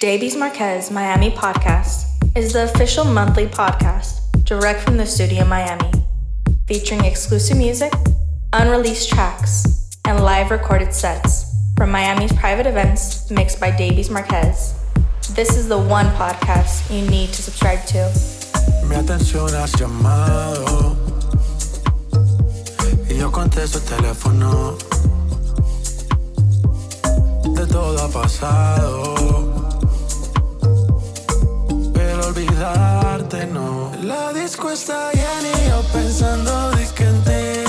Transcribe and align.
Davies 0.00 0.34
Marquez 0.34 0.90
Miami 0.90 1.30
Podcast 1.30 2.06
is 2.34 2.54
the 2.54 2.64
official 2.64 3.04
monthly 3.04 3.46
podcast 3.46 4.22
direct 4.44 4.80
from 4.80 4.96
the 4.96 5.04
studio 5.04 5.44
Miami, 5.44 5.92
featuring 6.66 7.04
exclusive 7.04 7.58
music, 7.58 7.92
unreleased 8.54 9.10
tracks, 9.10 9.90
and 10.06 10.24
live 10.24 10.50
recorded 10.50 10.94
sets 10.94 11.54
from 11.76 11.90
Miami's 11.90 12.32
private 12.32 12.66
events 12.66 13.30
mixed 13.30 13.60
by 13.60 13.70
Davies 13.70 14.08
Marquez. 14.08 14.72
This 15.34 15.54
is 15.54 15.68
the 15.68 15.76
one 15.76 16.06
podcast 16.16 16.88
you 16.88 17.06
need 17.10 17.28
to 17.34 17.42
subscribe 17.42 17.84
to. 17.88 18.10
Mi 18.88 18.96
atención 18.96 19.52
has 19.52 19.72
llamado 19.72 20.96
y 23.06 23.18
yo 23.18 23.30
contesto 23.30 23.76
el 23.76 23.84
teléfono. 23.84 24.78
De 27.54 27.66
todo 27.66 27.98
ha 27.98 28.08
pasado. 28.08 29.49
olvidarte, 32.30 33.46
no. 33.46 33.92
La 34.02 34.32
disco 34.32 34.70
está 34.70 35.10
llena 35.12 35.48
y 35.64 35.68
yo 35.68 35.82
pensando 35.92 36.70
de 36.72 36.86
que 36.94 37.04
en 37.04 37.24
ti 37.24 37.59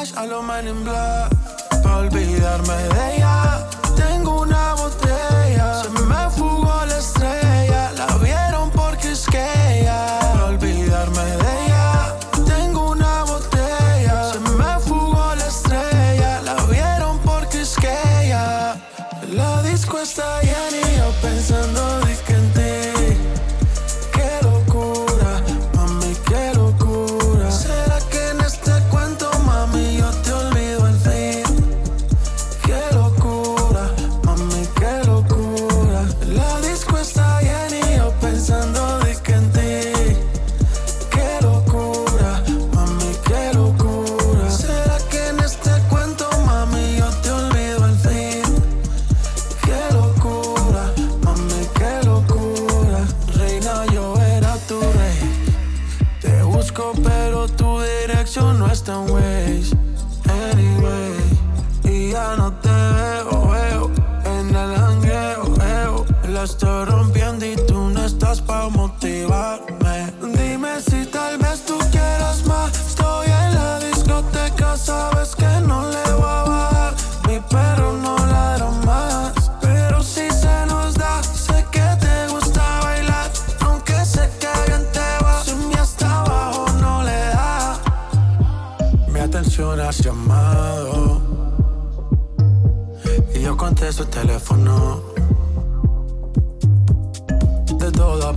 flash 0.00 0.12
a 0.16 0.26
lo 0.26 0.42
Men 0.42 0.66
in 0.66 0.82
Black. 0.84 1.30
Pa' 1.82 1.98
olvidarme 1.98 2.76
de 2.94 3.16
ella 3.16 3.59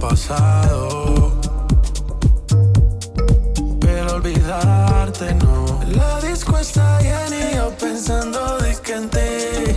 pasado. 0.09 1.31
Pero 3.79 4.15
olvidarte 4.15 5.33
no. 5.35 5.79
La 5.95 6.19
disco 6.19 6.57
está 6.57 6.99
llena 6.99 7.51
y 7.51 7.55
yo 7.55 7.71
pensando 7.77 8.57
de 8.57 8.75
que 8.83 8.93
en 8.93 9.09
ti. 9.09 9.72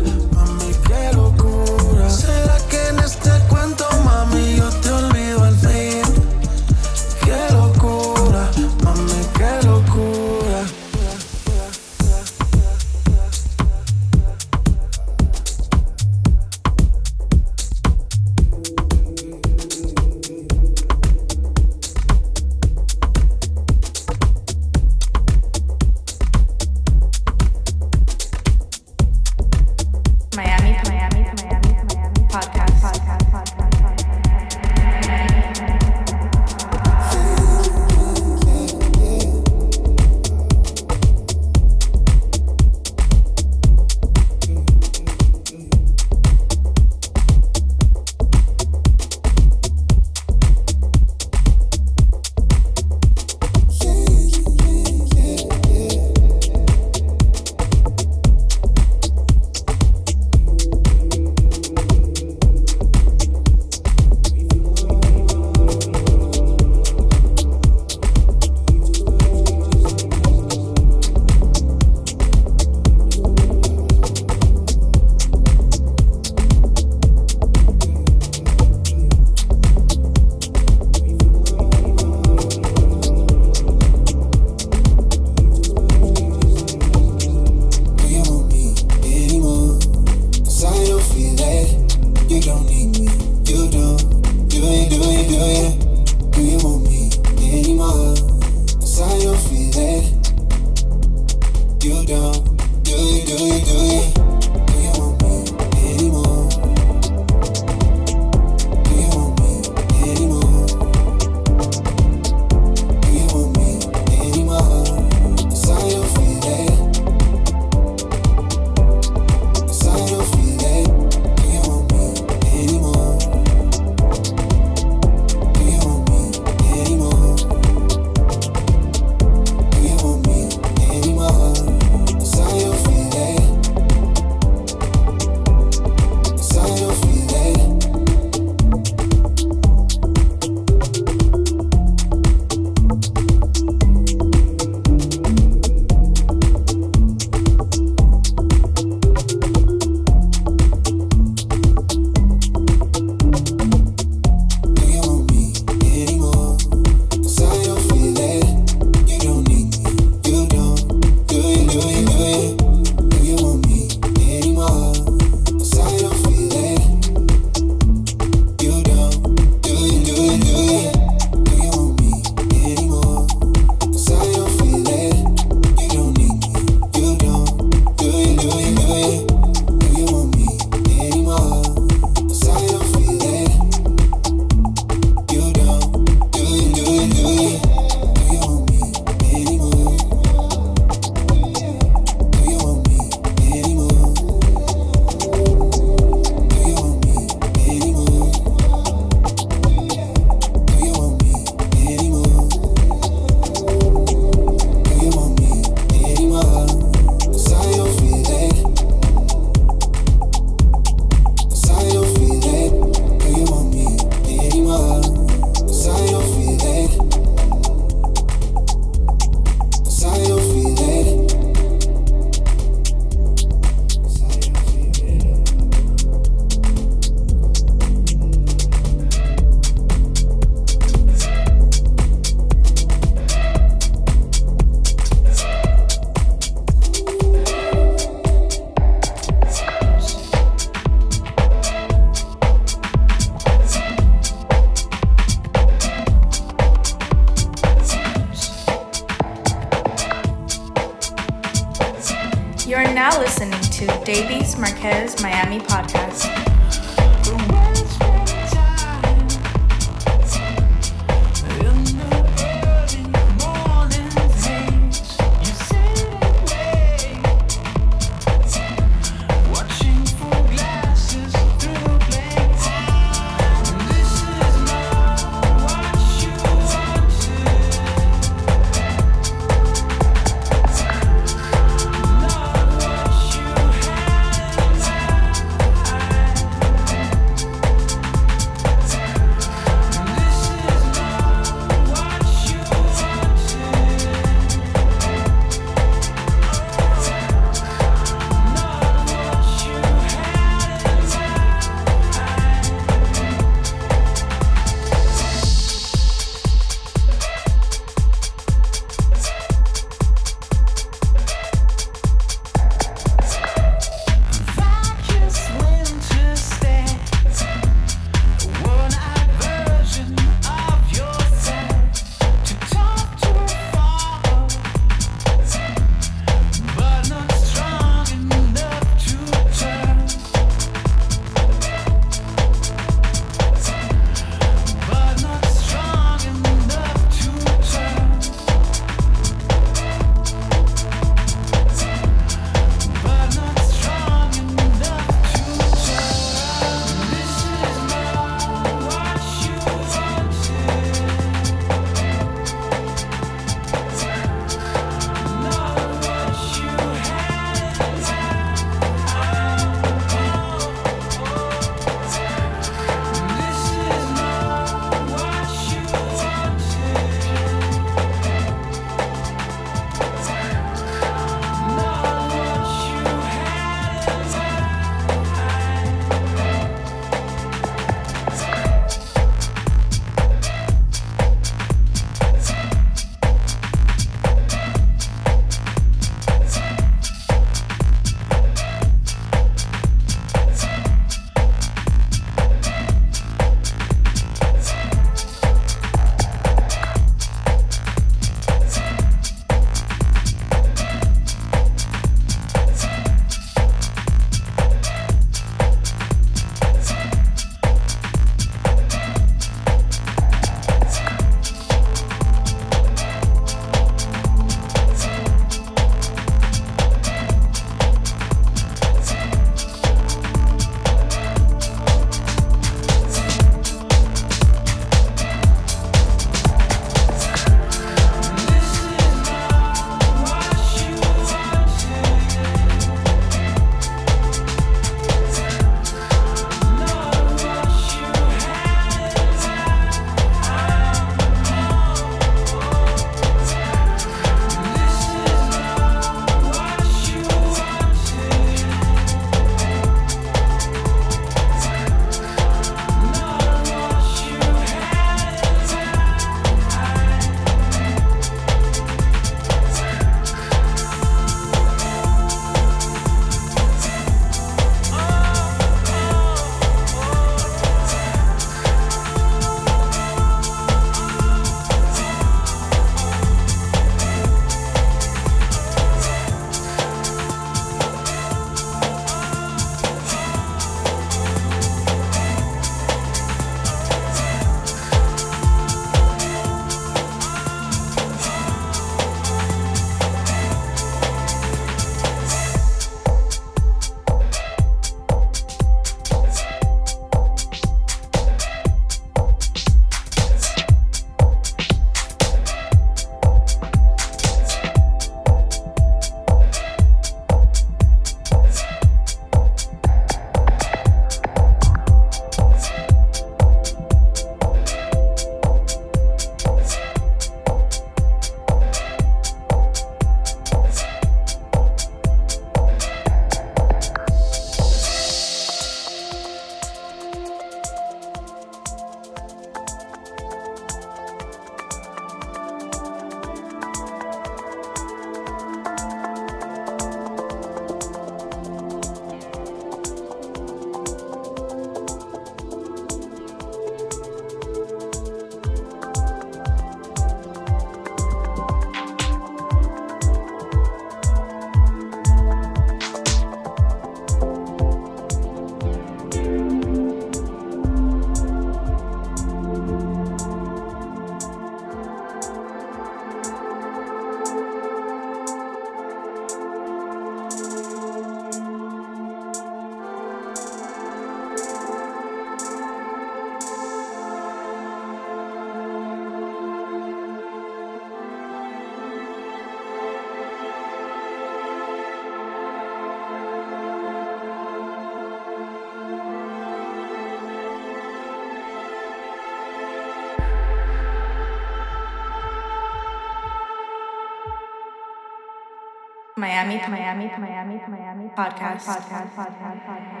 Miami, 596.24 596.56
Miami, 596.56 597.06
Miami, 597.20 597.60
Miami 597.68 598.08
podcast. 598.16 598.64
podcast, 598.64 599.12
podcast, 599.12 599.60
podcast. 599.68 600.00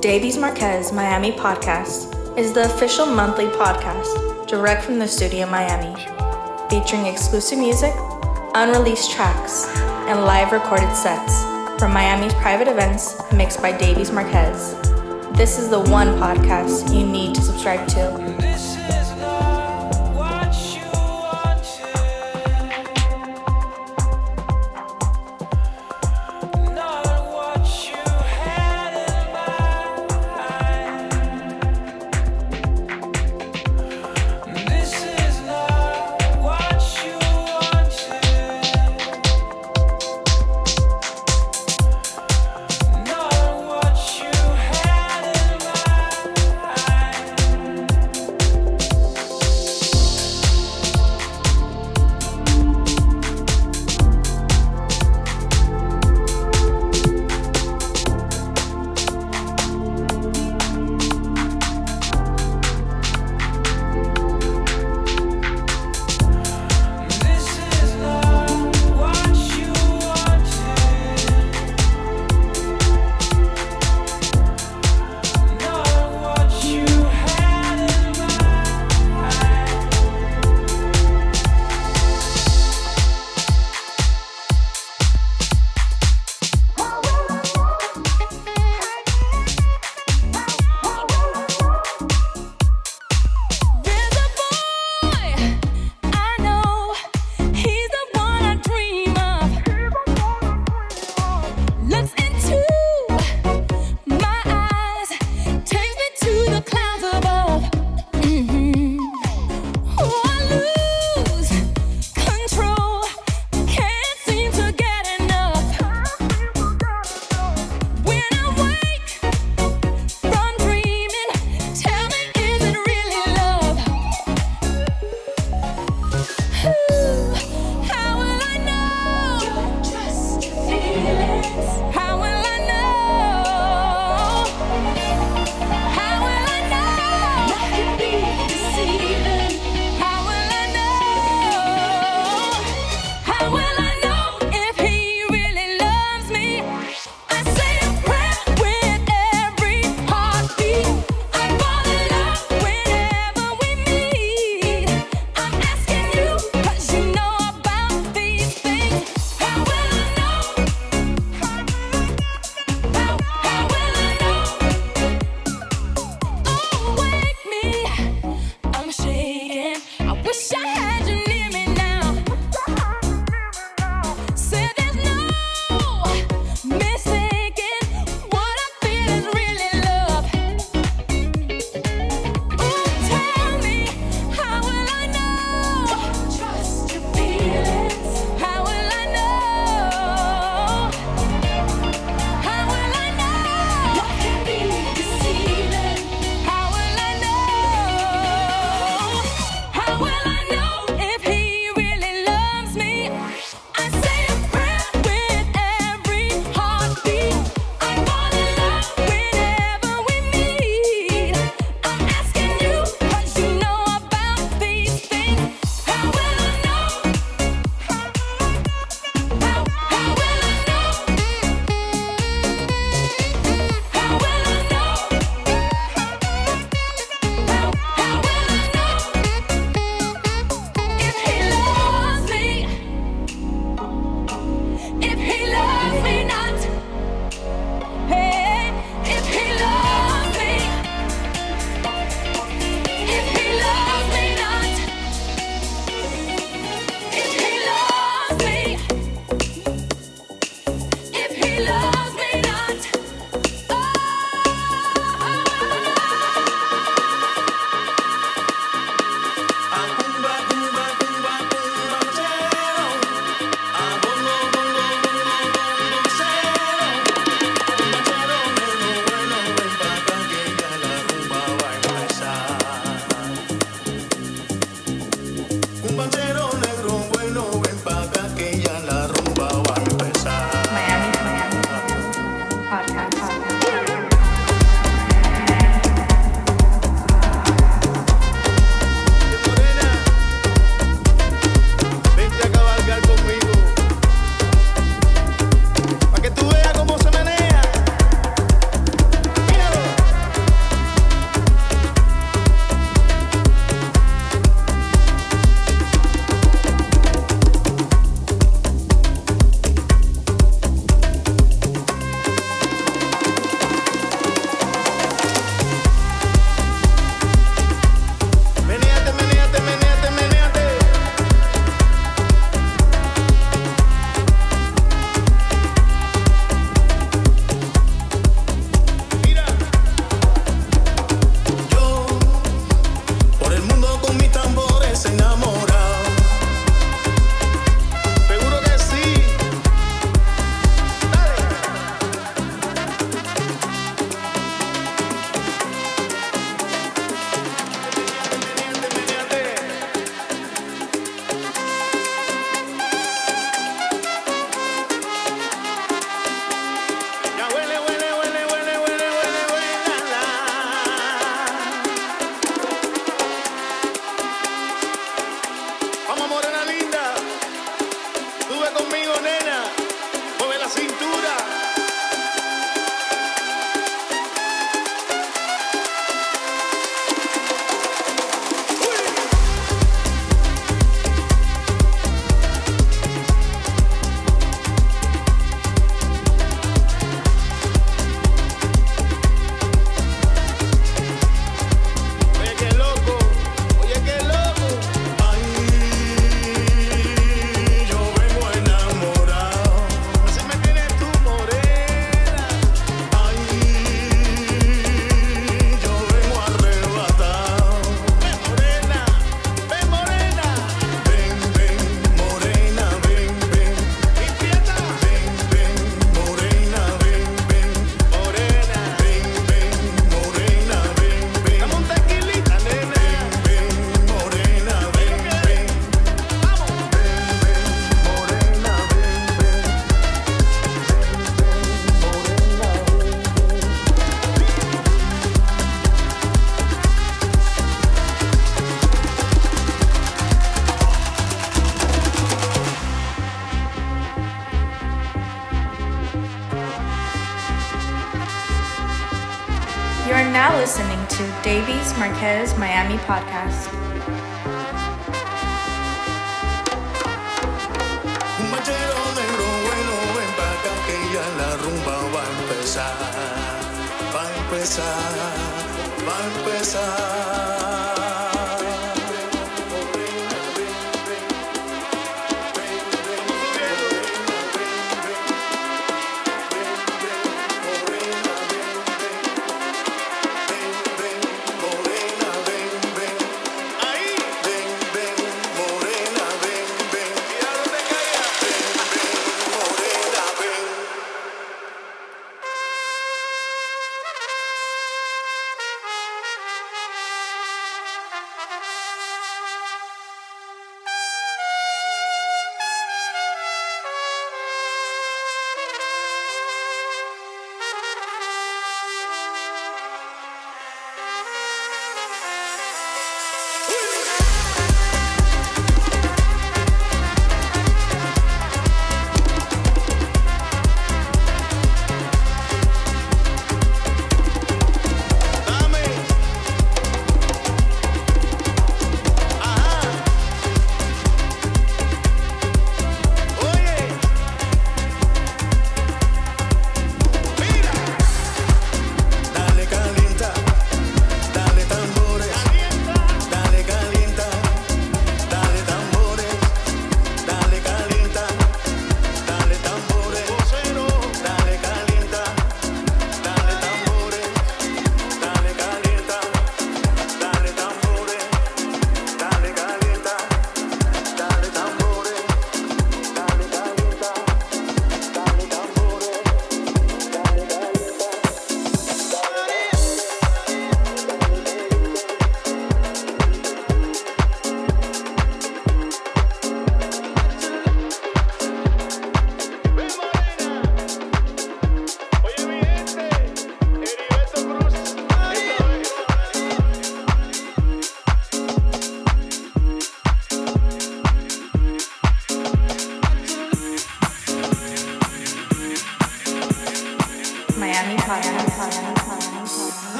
Davies 0.00 0.38
Marquez 0.38 0.92
Miami 0.92 1.32
Podcast 1.32 2.14
is 2.38 2.52
the 2.52 2.64
official 2.64 3.06
monthly 3.06 3.46
podcast 3.46 4.31
direct 4.52 4.84
from 4.84 4.98
the 4.98 5.08
studio 5.08 5.46
Miami, 5.46 5.94
featuring 6.68 7.06
exclusive 7.06 7.58
music, 7.58 7.90
unreleased 8.54 9.10
tracks, 9.10 9.66
and 10.06 10.26
live 10.26 10.52
recorded 10.52 10.94
sets 10.94 11.42
from 11.80 11.90
Miami's 11.90 12.34
private 12.34 12.68
events 12.68 13.16
mixed 13.32 13.62
by 13.62 13.72
Davies 13.72 14.12
Marquez. 14.12 14.74
This 15.38 15.58
is 15.58 15.70
the 15.70 15.80
one 15.80 16.08
podcast 16.18 16.94
you 16.94 17.06
need 17.06 17.34
to 17.34 17.40
subscribe 17.40 17.88
to. 17.88 18.51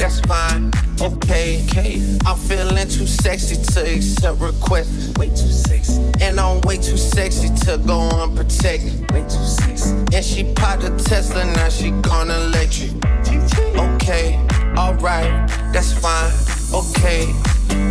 that's 0.00 0.20
fine. 0.20 0.72
Okay, 1.00 1.62
okay. 1.66 2.00
I'm 2.24 2.36
feeling 2.38 2.88
too 2.88 3.06
sexy 3.06 3.56
to 3.56 3.96
accept 3.96 4.40
requests. 4.40 5.12
Way 5.18 5.28
too 5.28 5.52
sexy. 5.52 6.00
And 6.20 6.40
I'm 6.40 6.62
way 6.62 6.76
too 6.76 6.96
sexy 6.96 7.48
to 7.66 7.78
go 7.78 8.08
unprotected. 8.08 9.10
Way 9.12 9.22
too 9.22 9.46
sexy. 9.60 9.90
And 10.16 10.24
she 10.24 10.52
popped 10.54 10.84
a 10.84 10.90
Tesla, 10.96 11.44
now 11.44 11.68
she 11.68 11.90
gonna 11.90 12.38
let 12.38 12.70
electric. 12.80 13.76
Okay, 13.76 14.36
alright, 14.76 15.48
that's 15.72 15.92
fine. 15.92 16.32
Okay. 16.72 17.26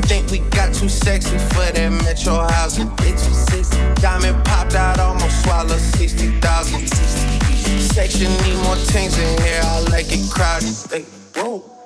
Think 0.10 0.32
we 0.32 0.40
got 0.50 0.74
too 0.74 0.90
sexy 0.90 1.38
for 1.54 1.72
that 1.72 1.92
metro 2.04 2.34
housing. 2.50 2.90
Way 2.98 3.12
too 3.12 3.34
sexy. 3.50 3.78
Diamond 4.02 4.44
popped 4.46 4.74
out, 4.74 5.00
almost 5.00 5.44
swallowed 5.44 5.80
60,000. 5.80 6.88
Section 7.94 8.32
need 8.44 8.58
more 8.64 8.76
things 8.76 9.18
in 9.18 9.42
here, 9.44 9.62
I 9.64 9.80
like 9.92 10.08
it 10.10 10.30
crowded. 10.32 10.76
Hey, 10.90 11.06
whoa. 11.36 11.79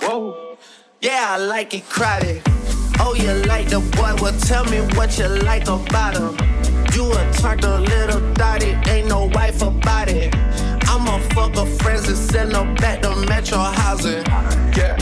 Whoa. 0.00 0.56
Yeah, 1.00 1.26
I 1.30 1.36
like 1.38 1.74
it 1.74 1.88
crowded. 1.88 2.42
Oh, 2.98 3.14
you 3.14 3.32
like 3.46 3.68
the 3.68 3.80
boy? 3.80 4.14
Well, 4.20 4.38
tell 4.40 4.64
me 4.64 4.80
what 4.96 5.18
you 5.18 5.28
like 5.28 5.68
about 5.68 6.16
him. 6.16 6.36
You 6.94 7.12
a 7.12 7.26
a 7.44 7.80
little 7.80 8.32
dotty, 8.34 8.70
ain't 8.90 9.08
no 9.08 9.26
wife 9.26 9.60
about 9.62 10.08
it. 10.08 10.34
I'ma 10.88 11.18
fuck 11.34 11.54
her 11.56 11.66
friends 11.66 12.08
and 12.08 12.16
send 12.16 12.56
her 12.56 12.64
back 12.76 13.02
to 13.02 13.14
Metro 13.28 13.58
housing. 13.58 14.24
Yeah. 14.74 14.96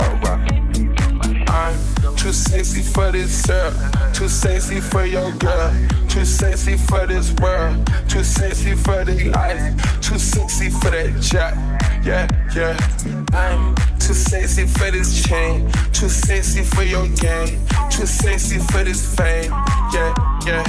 Alright. 0.00 1.50
I'm 1.50 2.16
too 2.16 2.32
sexy 2.32 2.82
for 2.82 3.12
this 3.12 3.44
girl. 3.46 3.72
Too 4.14 4.28
sexy 4.28 4.80
for 4.80 5.04
your 5.04 5.30
girl. 5.32 5.72
Too 6.08 6.24
sexy 6.24 6.76
for 6.76 7.06
this 7.06 7.32
world. 7.34 7.86
Too 8.08 8.24
sexy 8.24 8.74
for 8.74 9.04
the 9.04 9.30
life. 9.30 9.83
Too 10.34 10.40
sexy 10.40 10.68
for 10.68 10.90
that 10.90 11.20
jack. 11.20 11.54
Yeah, 12.04 12.26
yeah. 12.56 12.76
I'm 13.32 13.74
too 14.00 14.14
sexy 14.14 14.66
for 14.66 14.90
this 14.90 15.22
chain. 15.22 15.70
Too 15.92 16.08
sexy 16.08 16.64
for 16.64 16.82
your 16.82 17.06
game. 17.08 17.60
Too 17.88 18.04
sexy 18.04 18.58
for 18.58 18.82
this 18.82 19.14
fame. 19.14 19.52
Yeah, 19.92 20.12
yeah. 20.44 20.64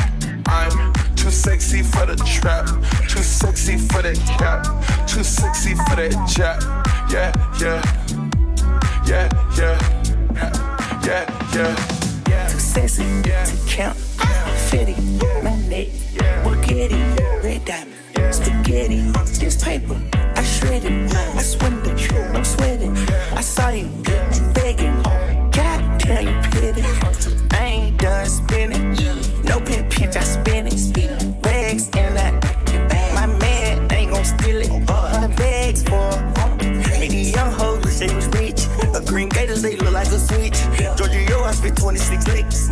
I'm 0.45 0.93
too 1.15 1.32
sexy 1.32 1.82
for 1.82 2.06
the 2.06 2.15
trap. 2.15 2.67
Too 3.10 3.23
sexy 3.23 3.78
for 3.78 4.04
that 4.04 4.17
cap. 4.38 4.65
Too 5.08 5.23
sexy 5.23 5.73
for 5.73 5.95
that 5.95 6.13
jack. 6.30 6.62
Yeah, 7.10 7.34
yeah. 7.60 7.82
Yeah, 9.08 9.30
yeah. 9.58 9.80
Yeah, 11.04 11.25
yeah. 12.30 12.47
Too 12.49 12.60
sexy 12.60 13.04
yeah. 13.25 13.45
to 13.45 13.58
count. 13.67 13.97
Fitty, 14.69 14.95
my 15.43 15.58
neck, 15.67 15.88
spaghetti, 15.89 17.01
red 17.43 17.65
diamond, 17.65 17.94
spaghetti. 18.32 19.01
This 19.39 19.63
paper, 19.63 19.99
I 20.36 20.43
shred 20.43 20.84
it. 20.86 21.13
I 21.15 21.41
it, 21.88 22.36
I'm 22.36 22.43
sweating. 22.43 22.95
I 23.36 23.41
saw 23.41 23.69
you 23.69 23.88
begging. 24.54 25.01
God 25.51 25.99
damn, 25.99 26.28
you 26.28 26.49
pity. 26.51 26.84
I 27.51 27.65
ain't 27.65 27.97
done 27.99 28.25
spinning. 28.28 28.93
No 29.43 29.60
pin 29.60 29.88
pinch, 29.89 30.15
I 30.15 30.21
spin 30.21 30.67
it. 30.67 31.41
Bags 31.41 31.88
in 31.88 32.13
that. 32.15 32.34
My 33.13 33.28
man 33.28 33.91
ain't 33.91 34.12
gon' 34.12 34.25
steal 34.25 34.62
it. 34.62 34.69
The 34.88 35.34
bags 35.38 35.84
for. 35.84 36.10
These 36.99 37.36
young 37.36 37.51
hoes, 37.51 37.93
say 37.93 38.13
was 38.15 38.28
rich. 38.30 38.65
A 38.95 39.01
green 39.06 39.30
gators, 39.30 39.62
they 39.62 39.75
look 39.78 39.93
like 39.93 40.08
a 40.08 40.19
switch. 40.19 40.58
Georgia, 40.97 41.23
yo, 41.30 41.43
I 41.43 41.51
spit 41.51 41.75
26 41.75 42.28
licks. 42.28 42.69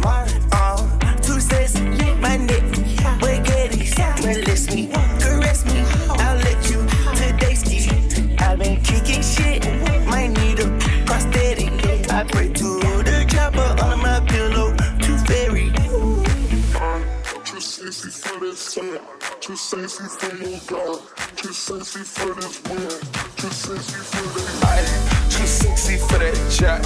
Too 19.53 19.57
sexy 19.57 20.03
for 20.17 20.35
your 20.35 20.59
girl. 20.65 20.97
Too 21.35 21.53
sexy 21.53 21.99
for 21.99 22.33
this 22.33 22.59
world. 22.63 23.01
Too 23.37 23.49
sexy 23.49 24.01
for 24.01 24.25
that 24.33 24.49
life. 24.63 25.29
Too 25.29 25.45
sexy 25.45 25.97
for 25.97 26.17
that 26.17 26.33
jack. 26.49 26.81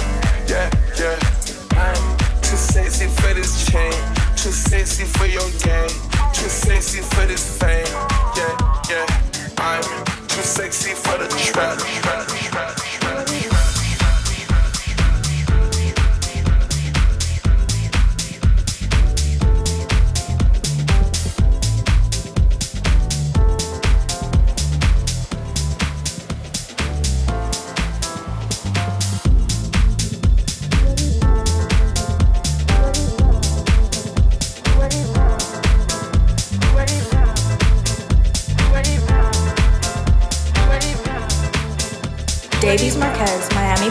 Yeah, 0.46 0.68
yeah. 1.00 1.16
I'm 1.80 2.18
too 2.42 2.60
sexy 2.60 3.06
for 3.06 3.32
this 3.32 3.64
chain. 3.70 3.96
Too 4.36 4.52
sexy 4.52 5.04
for 5.04 5.24
your 5.24 5.48
game. 5.64 5.88
Too 6.34 6.50
sexy 6.52 7.00
for 7.00 7.24
this 7.24 7.56
fame. 7.56 7.88
Yeah, 8.36 8.52
yeah. 8.90 9.06
I'm 9.56 10.28
too 10.28 10.42
sexy 10.42 10.92
for 10.92 11.16
the 11.16 11.28
trap, 11.40 11.80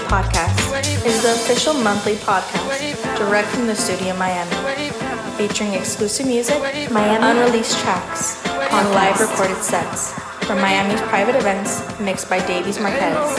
Podcast 0.07 1.05
is 1.05 1.21
the 1.21 1.33
official 1.33 1.73
monthly 1.73 2.15
podcast 2.15 3.17
direct 3.17 3.49
from 3.49 3.67
the 3.67 3.75
studio 3.75 4.13
in 4.13 4.17
Miami, 4.17 4.89
featuring 5.35 5.73
exclusive 5.73 6.25
music, 6.25 6.61
Miami 6.89 7.25
unreleased 7.25 7.77
tracks, 7.79 8.45
on 8.71 8.89
live 8.93 9.19
recorded 9.19 9.61
sets 9.61 10.13
from 10.45 10.61
Miami's 10.61 11.01
private 11.01 11.35
events 11.35 11.81
mixed 11.99 12.29
by 12.29 12.39
Davies 12.47 12.79
Marquez. 12.79 13.35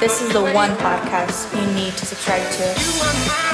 This 0.00 0.20
is 0.20 0.32
the 0.32 0.42
one 0.42 0.70
podcast 0.78 1.54
you 1.54 1.72
need 1.74 1.92
to 1.96 2.04
subscribe 2.04 2.50
to. 2.50 3.51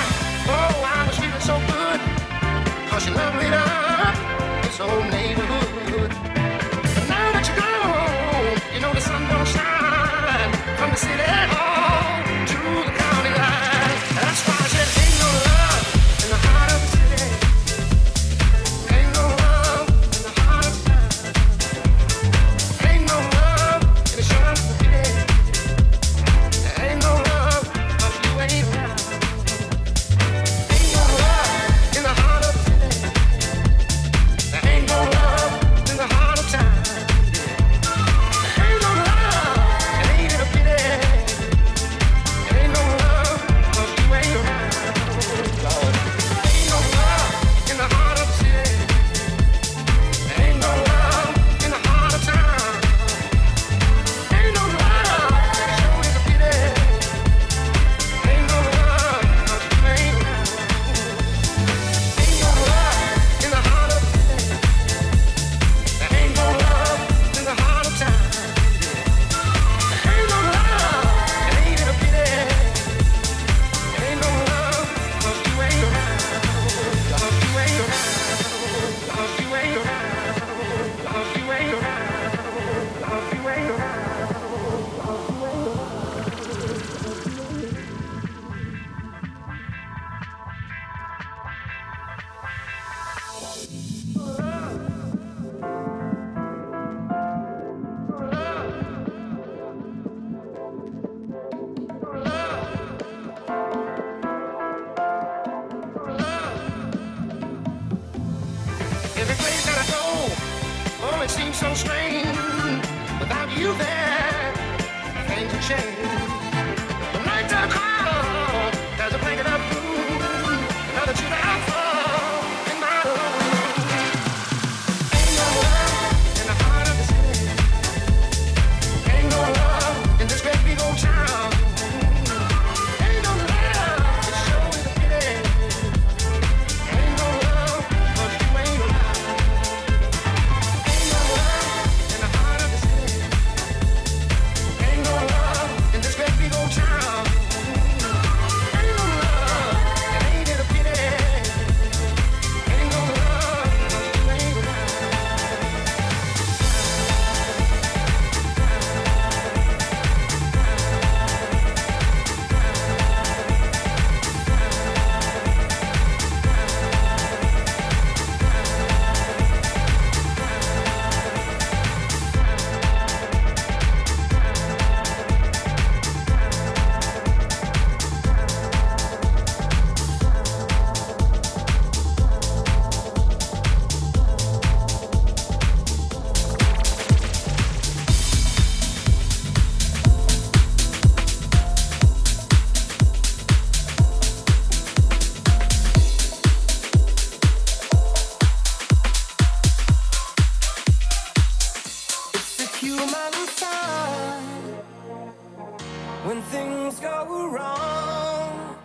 when 206.29 206.43
things 206.43 207.01
go 207.01 207.49
wrong, 207.49 208.77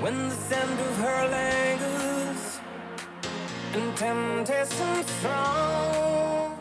when 0.00 0.28
the 0.28 0.34
scent 0.34 0.80
of 0.80 0.96
her 0.96 1.22
lingers 1.36 2.60
and 3.74 3.96
temptation 3.96 5.04
strong, 5.04 6.58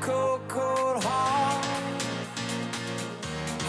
cold, 0.00 0.40
cold 0.48 1.02
heart, 1.02 2.02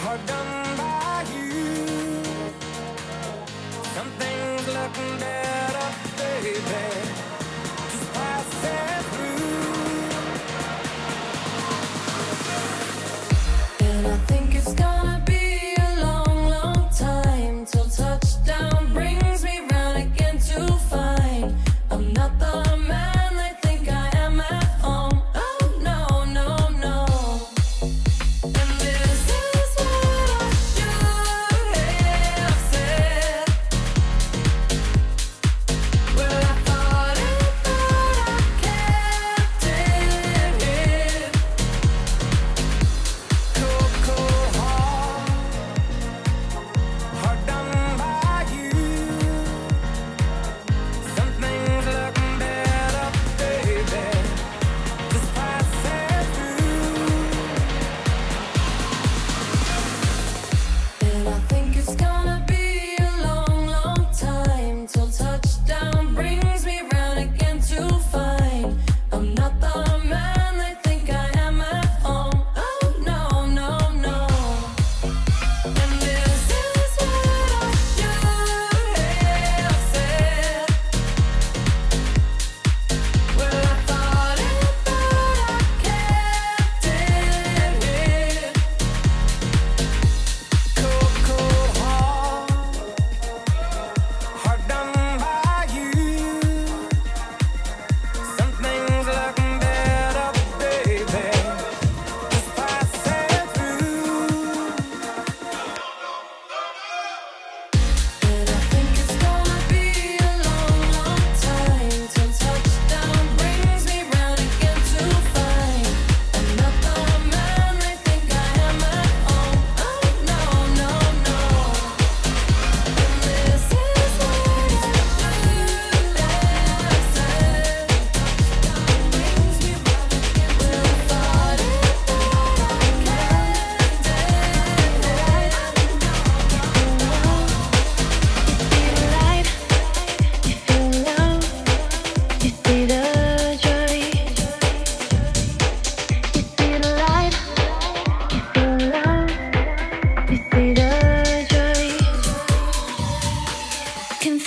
hard 0.04 0.26
done 0.28 0.78
by 0.78 1.26
you. 1.34 2.24
Something's 3.96 4.68
looking 4.68 5.20
down. 5.20 5.39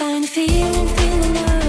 find 0.02 0.24
a 0.24 0.26
feeling, 0.26 0.88
feeling 0.96 1.34
love. 1.34 1.61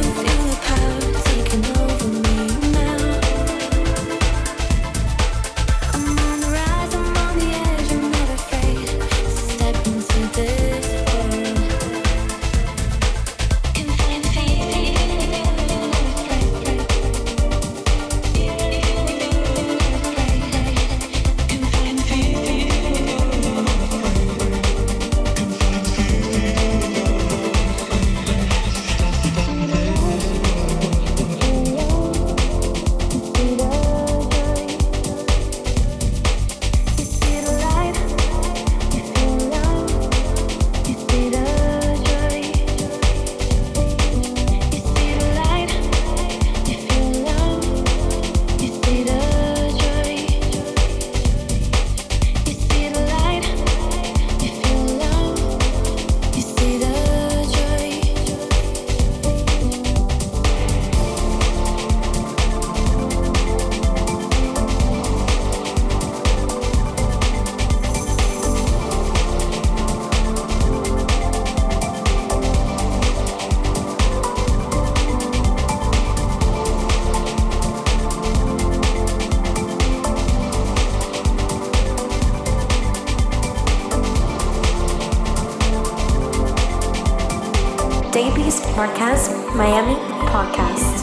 Davies 88.13 88.61
Marquez 88.77 89.29
Miami 89.55 89.95
podcast. 90.29 91.01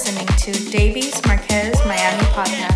listening 0.00 0.26
to 0.28 0.70
Davies 0.70 1.20
Marquez 1.26 1.78
Miami 1.84 2.22
Podcast. 2.32 2.69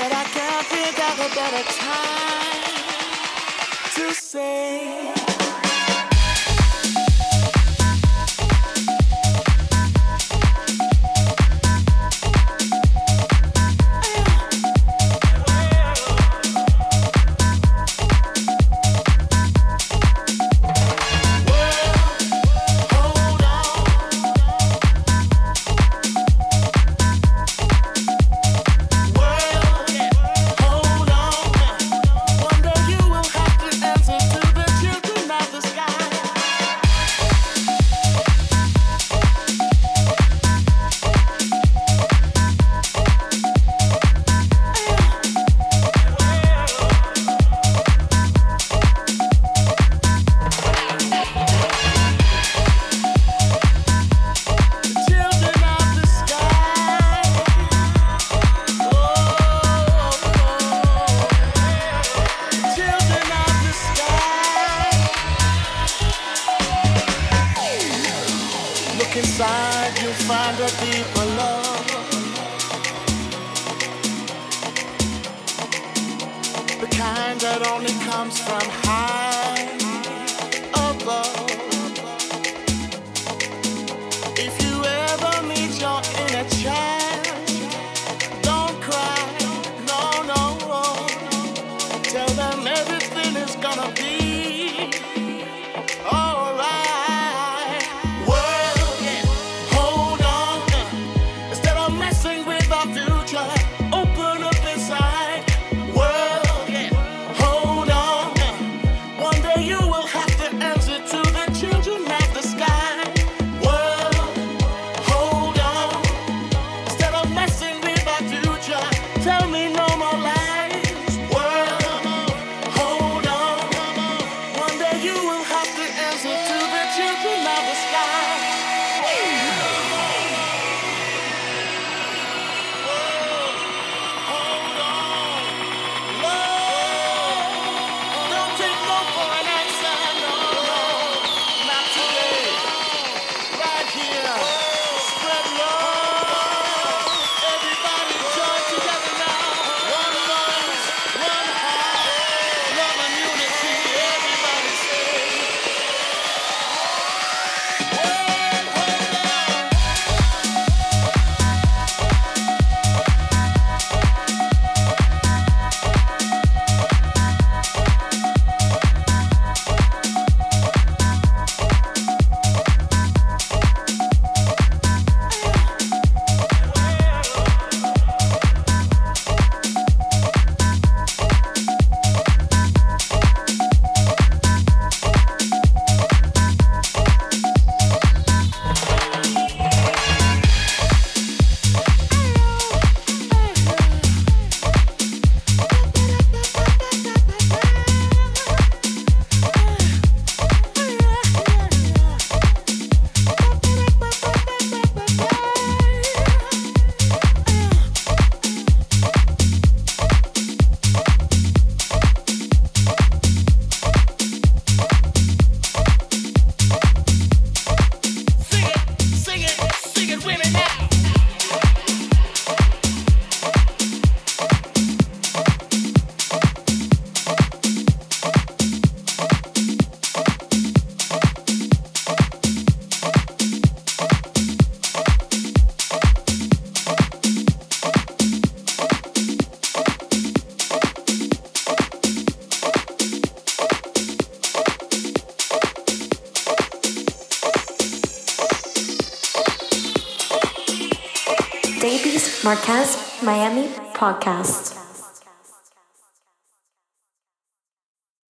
But 0.00 0.12
I 0.14 0.24
can't 0.24 0.66
think 0.66 0.98
of 0.98 1.20
a 1.20 1.28
better 1.34 1.64
time 1.76 2.64
to 3.96 4.14
say. 4.14 5.19